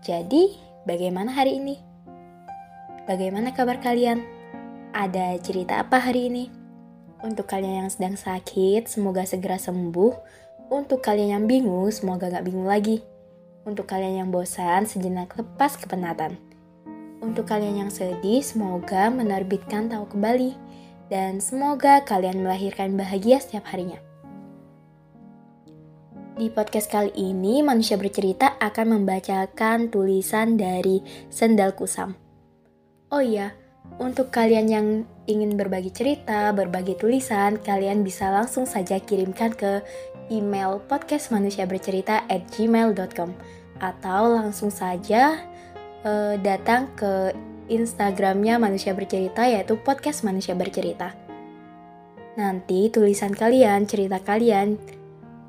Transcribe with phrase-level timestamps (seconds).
[0.00, 0.56] Jadi,
[0.88, 1.76] bagaimana hari ini?
[3.04, 4.24] Bagaimana kabar kalian?
[4.96, 6.48] Ada cerita apa hari ini?
[7.20, 10.12] Untuk kalian yang sedang sakit, semoga segera sembuh.
[10.72, 13.04] Untuk kalian yang bingung, semoga gak bingung lagi.
[13.68, 16.40] Untuk kalian yang bosan, sejenak lepas kepenatan.
[17.20, 20.56] Untuk kalian yang sedih, semoga menerbitkan tahu kembali.
[21.12, 24.00] Dan semoga kalian melahirkan bahagia setiap harinya.
[26.40, 32.16] Di podcast kali ini, manusia bercerita akan membacakan tulisan dari Sendal Kusam.
[33.12, 33.52] Oh iya,
[34.00, 34.86] untuk kalian yang
[35.28, 39.84] ingin berbagi cerita, berbagi tulisan, kalian bisa langsung saja kirimkan ke
[40.32, 43.36] email podcastmanusiabercerita at gmail.com
[43.84, 45.44] atau langsung saja
[46.08, 47.36] uh, datang ke
[47.68, 51.12] Instagramnya Manusia Bercerita yaitu podcast Manusia Bercerita.
[52.40, 54.99] Nanti tulisan kalian, cerita kalian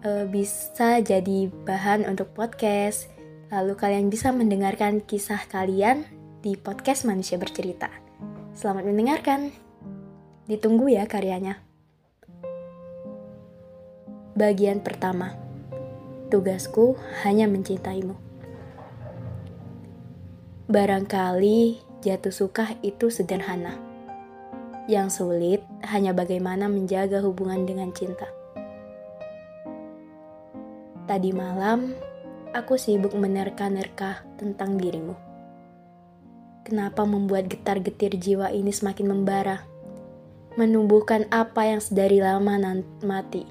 [0.05, 3.09] uh, bisa jadi bahan untuk podcast.
[3.51, 6.07] Lalu kalian bisa mendengarkan kisah kalian
[6.39, 7.91] di podcast Manusia Bercerita.
[8.55, 9.51] Selamat mendengarkan.
[10.47, 11.59] Ditunggu ya karyanya.
[14.33, 15.35] Bagian pertama.
[16.31, 16.95] Tugasku
[17.27, 18.15] hanya mencintaimu.
[20.71, 23.75] Barangkali jatuh suka itu sederhana.
[24.87, 28.40] Yang sulit hanya bagaimana menjaga hubungan dengan cinta.
[31.09, 31.97] Tadi malam,
[32.53, 35.17] aku sibuk menerka-nerka tentang dirimu.
[36.61, 39.65] Kenapa membuat getar-getir jiwa ini semakin membara?
[40.61, 42.53] Menumbuhkan apa yang sedari lama
[43.01, 43.49] mati.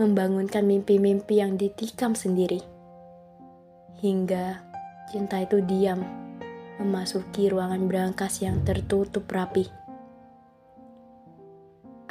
[0.00, 2.64] Membangunkan mimpi-mimpi yang ditikam sendiri.
[4.00, 4.64] Hingga
[5.12, 6.00] cinta itu diam,
[6.80, 9.81] memasuki ruangan berangkas yang tertutup rapi.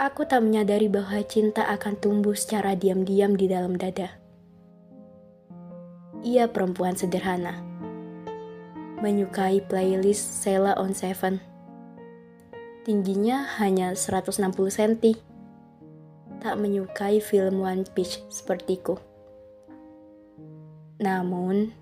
[0.02, 4.22] Aku tak menyadari bahwa cinta akan tumbuh secara diam-diam di dalam dada
[6.22, 7.66] ia perempuan sederhana.
[9.02, 11.42] Menyukai playlist Sela on Seven.
[12.86, 15.18] Tingginya hanya 160 cm.
[16.42, 18.98] Tak menyukai film One Piece sepertiku.
[21.02, 21.74] Namun,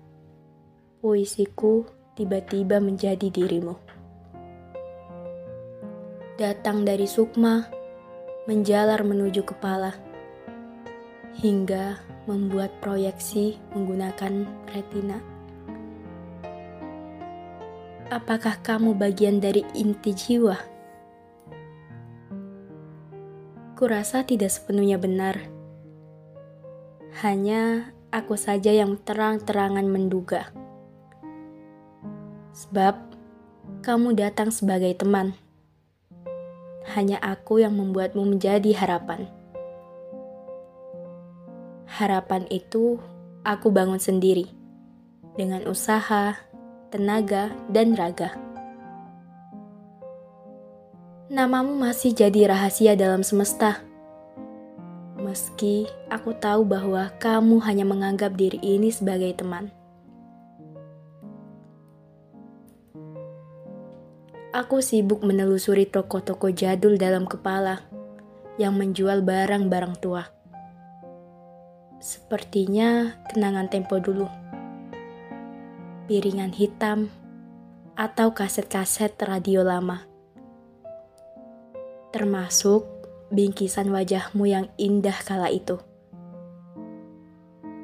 [1.04, 1.84] puisiku
[2.16, 3.76] tiba-tiba menjadi dirimu.
[6.40, 7.68] Datang dari Sukma,
[8.48, 9.96] menjalar menuju kepala,
[11.40, 15.18] hingga membuat proyeksi menggunakan retina.
[18.10, 20.58] Apakah kamu bagian dari inti jiwa?
[23.78, 25.40] Kurasa tidak sepenuhnya benar.
[27.24, 30.52] Hanya aku saja yang terang-terangan menduga.
[32.52, 32.98] Sebab
[33.80, 35.32] kamu datang sebagai teman.
[36.90, 39.30] Hanya aku yang membuatmu menjadi harapan.
[41.86, 42.98] Harapan itu
[43.46, 44.50] aku bangun sendiri
[45.38, 46.34] dengan usaha,
[46.90, 48.34] tenaga, dan raga.
[51.30, 53.78] Namamu masih jadi rahasia dalam semesta.
[55.14, 59.70] Meski aku tahu bahwa kamu hanya menganggap diri ini sebagai teman.
[64.50, 67.86] Aku sibuk menelusuri toko-toko jadul dalam kepala
[68.58, 70.26] yang menjual barang-barang tua
[72.00, 74.24] Sepertinya kenangan tempo dulu.
[76.08, 77.12] Piringan hitam
[77.92, 80.08] atau kaset-kaset radio lama.
[82.08, 82.88] Termasuk
[83.28, 85.76] bingkisan wajahmu yang indah kala itu.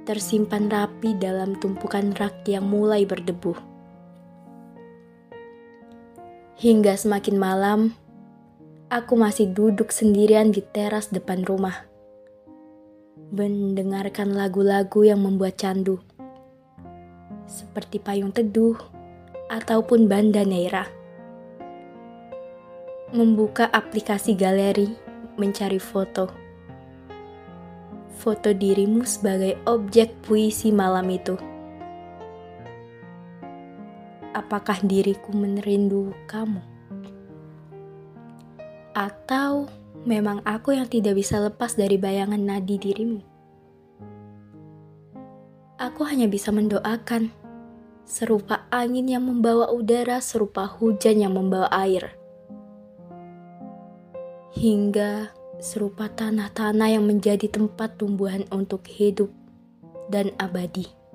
[0.08, 3.75] Tersimpan rapi dalam tumpukan rak yang mulai berdebu.
[6.56, 7.80] Hingga semakin malam,
[8.88, 11.84] aku masih duduk sendirian di teras depan rumah
[13.34, 15.98] mendengarkan lagu-lagu yang membuat candu,
[17.50, 18.78] seperti Payung Teduh
[19.50, 20.86] ataupun Banda Neira.
[23.10, 24.94] Membuka aplikasi galeri,
[25.38, 26.30] mencari foto.
[28.16, 31.55] Foto dirimu sebagai objek puisi malam itu.
[34.36, 36.60] Apakah diriku menerindu kamu?
[38.92, 39.64] Atau
[40.04, 43.24] memang aku yang tidak bisa lepas dari bayangan nadi dirimu.
[45.80, 47.32] Aku hanya bisa mendoakan
[48.04, 52.12] serupa angin yang membawa udara, serupa hujan yang membawa air,
[54.52, 55.32] hingga
[55.64, 59.32] serupa tanah-tanah yang menjadi tempat tumbuhan untuk hidup
[60.12, 61.05] dan abadi.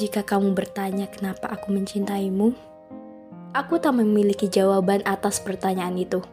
[0.00, 2.56] Jika kamu bertanya kenapa aku mencintaimu,
[3.52, 6.24] aku tak memiliki jawaban atas pertanyaan itu.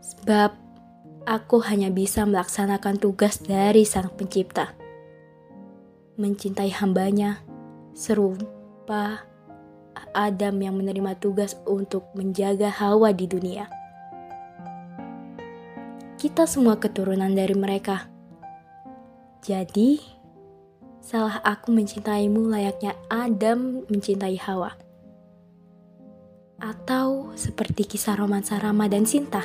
[0.00, 0.56] Sebab
[1.28, 4.72] aku hanya bisa melaksanakan tugas dari Sang Pencipta.
[6.16, 7.44] Mencintai hambanya,
[7.92, 9.28] serupa
[10.16, 13.68] Adam yang menerima tugas untuk menjaga Hawa di dunia.
[16.16, 18.08] Kita semua keturunan dari mereka.
[19.44, 20.21] Jadi,
[21.02, 24.78] salah aku mencintaimu layaknya Adam mencintai Hawa.
[26.62, 29.42] Atau seperti kisah romansa Rama dan Sinta.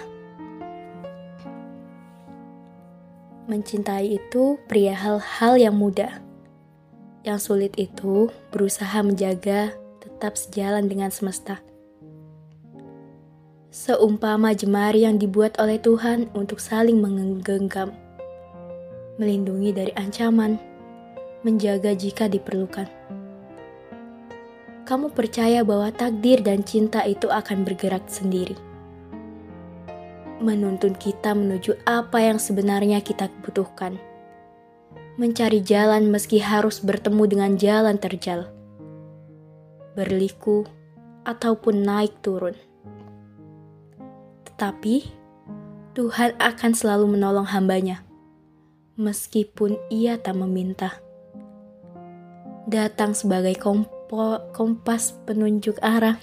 [3.49, 6.21] Mencintai itu pria hal-hal yang mudah.
[7.25, 11.57] Yang sulit itu berusaha menjaga tetap sejalan dengan semesta.
[13.73, 17.93] Seumpama jemari yang dibuat oleh Tuhan untuk saling menggenggam,
[19.17, 20.76] melindungi dari ancaman,
[21.47, 22.91] menjaga jika diperlukan.
[24.83, 28.59] Kamu percaya bahwa takdir dan cinta itu akan bergerak sendiri,
[30.43, 33.95] menuntun kita menuju apa yang sebenarnya kita butuhkan,
[35.15, 38.51] mencari jalan meski harus bertemu dengan jalan terjal
[39.97, 40.61] berliku,
[41.25, 42.53] ataupun naik turun.
[44.45, 44.95] Tetapi
[45.97, 48.05] Tuhan akan selalu menolong hambanya,
[48.93, 51.06] meskipun ia tak meminta.
[52.67, 56.19] Datang sebagai kompo, kompas penunjuk arah,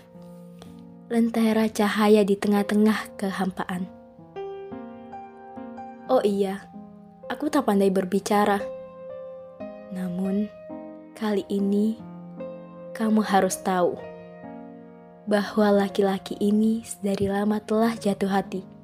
[1.08, 3.88] lentera cahaya di tengah-tengah kehampaan.
[6.12, 6.69] Oh iya,
[7.32, 8.61] aku tak pandai berbicara.
[9.88, 10.52] Namun,
[11.17, 11.96] kali ini
[12.93, 13.96] kamu harus tahu
[15.25, 18.75] bahwa laki-laki ini dari lama telah jatuh hati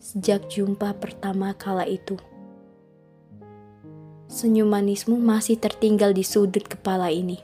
[0.00, 2.16] sejak jumpa pertama kala itu.
[4.40, 7.36] Senyum manismu masih tertinggal di sudut kepala ini.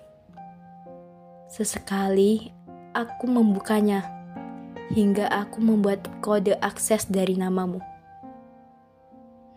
[1.45, 2.49] Sesekali
[2.97, 4.01] aku membukanya
[4.97, 7.85] hingga aku membuat kode akses dari namamu.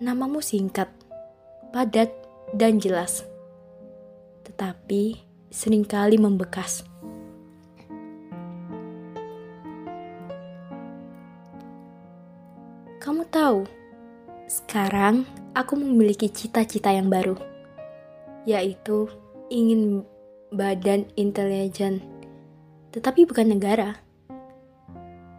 [0.04, 0.92] Namamu singkat,
[1.72, 2.12] padat,
[2.52, 3.24] dan jelas.
[4.44, 6.84] Tetapi sering kali membekas.
[13.00, 13.64] Kamu tahu,
[14.50, 17.38] sekarang aku memiliki cita-cita yang baru,
[18.50, 19.06] yaitu
[19.54, 20.02] ingin
[20.50, 22.02] badan intelijen,
[22.90, 24.02] tetapi bukan negara.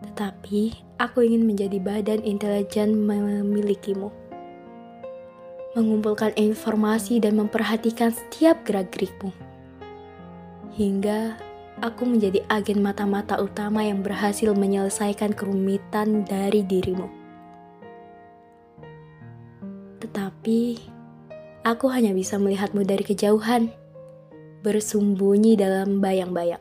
[0.06, 4.14] Tetapi aku ingin menjadi badan intelijen memilikimu
[5.70, 9.30] mengumpulkan informasi dan memperhatikan setiap gerak-gerikmu
[10.74, 11.38] hingga
[11.78, 17.19] aku menjadi agen mata-mata utama yang berhasil menyelesaikan kerumitan dari dirimu.
[20.10, 20.74] Tetapi
[21.62, 23.70] aku hanya bisa melihatmu dari kejauhan,
[24.66, 26.58] bersembunyi dalam bayang-bayang,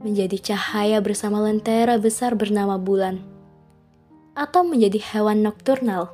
[0.00, 3.20] menjadi cahaya bersama lentera besar bernama bulan,
[4.32, 6.08] atau menjadi hewan nokturnal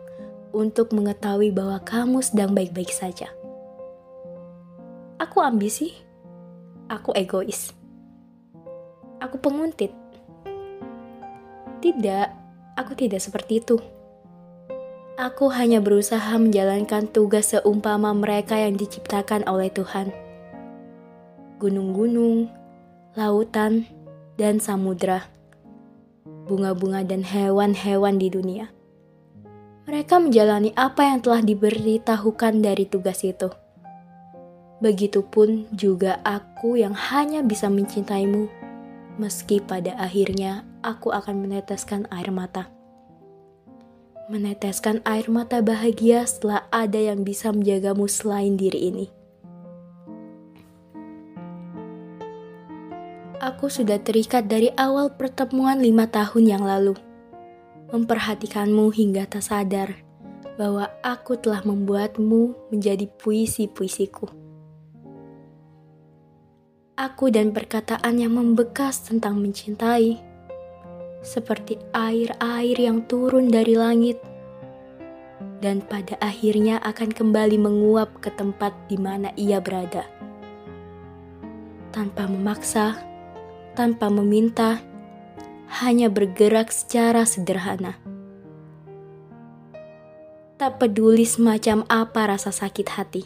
[0.51, 3.31] untuk mengetahui bahwa kamu sedang baik-baik saja.
[5.23, 5.95] Aku ambisi
[6.91, 7.71] aku egois.
[9.23, 9.95] Aku penguntit.
[11.79, 12.29] Tidak,
[12.75, 13.79] aku tidak seperti itu.
[15.21, 20.17] Aku hanya berusaha menjalankan tugas seumpama mereka yang diciptakan oleh Tuhan.
[21.61, 22.49] Gunung-gunung,
[23.13, 23.85] lautan,
[24.41, 25.29] dan samudra,
[26.49, 28.73] bunga-bunga dan hewan-hewan di dunia.
[29.85, 33.53] Mereka menjalani apa yang telah diberitahukan dari tugas itu.
[34.81, 38.49] Begitupun juga aku yang hanya bisa mencintaimu,
[39.21, 42.80] meski pada akhirnya aku akan meneteskan air mata.
[44.31, 49.07] Meneteskan air mata bahagia setelah ada yang bisa menjagamu selain diri ini.
[53.43, 56.95] Aku sudah terikat dari awal pertemuan lima tahun yang lalu.
[57.91, 59.99] Memperhatikanmu hingga tak sadar
[60.55, 64.31] bahwa aku telah membuatmu menjadi puisi-puisiku
[67.01, 70.21] aku dan perkataan yang membekas tentang mencintai,
[71.21, 74.17] seperti air-air yang turun dari langit,
[75.61, 80.09] dan pada akhirnya akan kembali menguap ke tempat di mana ia berada.
[81.93, 82.97] Tanpa memaksa,
[83.77, 84.81] tanpa meminta,
[85.85, 88.01] hanya bergerak secara sederhana.
[90.57, 93.25] Tak peduli semacam apa rasa sakit hati.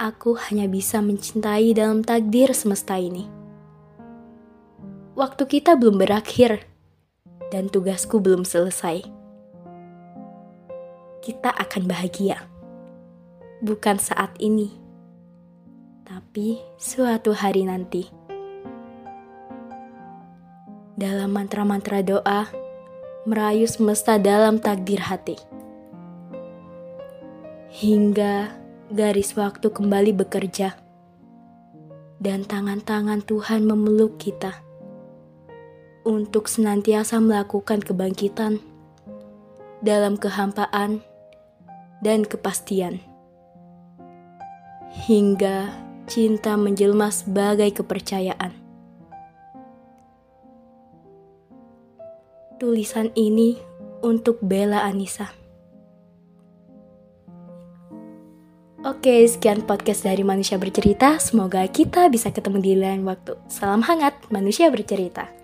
[0.00, 3.39] Aku hanya bisa mencintai dalam takdir semesta ini.
[5.20, 6.64] Waktu kita belum berakhir,
[7.52, 9.04] dan tugasku belum selesai.
[11.20, 12.40] Kita akan bahagia,
[13.60, 14.72] bukan saat ini,
[16.08, 18.08] tapi suatu hari nanti.
[20.96, 22.48] Dalam mantra-mantra doa,
[23.28, 25.36] merayu semesta dalam takdir hati
[27.76, 28.56] hingga
[28.88, 30.80] garis waktu kembali bekerja,
[32.16, 34.69] dan tangan-tangan Tuhan memeluk kita
[36.04, 38.60] untuk senantiasa melakukan kebangkitan
[39.80, 41.00] dalam kehampaan
[42.00, 43.00] dan kepastian,
[45.08, 45.72] hingga
[46.08, 48.52] cinta menjelma sebagai kepercayaan.
[52.60, 53.56] Tulisan ini
[54.04, 55.32] untuk Bella Anissa.
[58.80, 61.20] Oke, sekian podcast dari Manusia Bercerita.
[61.20, 63.36] Semoga kita bisa ketemu di lain waktu.
[63.48, 65.39] Salam hangat, Manusia Bercerita.